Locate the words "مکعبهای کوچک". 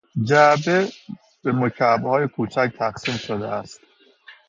1.51-2.71